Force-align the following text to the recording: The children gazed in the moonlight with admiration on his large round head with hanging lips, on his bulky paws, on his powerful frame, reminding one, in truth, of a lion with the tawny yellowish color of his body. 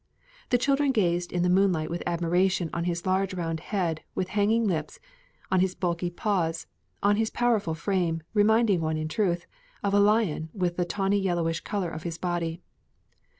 The 0.49 0.57
children 0.57 0.91
gazed 0.91 1.31
in 1.31 1.43
the 1.43 1.49
moonlight 1.49 1.91
with 1.91 2.01
admiration 2.07 2.71
on 2.73 2.85
his 2.85 3.05
large 3.05 3.35
round 3.35 3.59
head 3.59 4.01
with 4.15 4.29
hanging 4.29 4.65
lips, 4.65 4.99
on 5.51 5.59
his 5.59 5.75
bulky 5.75 6.09
paws, 6.09 6.65
on 7.03 7.17
his 7.17 7.29
powerful 7.29 7.75
frame, 7.75 8.23
reminding 8.33 8.81
one, 8.81 8.97
in 8.97 9.07
truth, 9.07 9.45
of 9.83 9.93
a 9.93 9.99
lion 9.99 10.49
with 10.55 10.75
the 10.75 10.85
tawny 10.85 11.19
yellowish 11.19 11.59
color 11.59 11.91
of 11.91 12.01
his 12.01 12.17
body. 12.17 12.63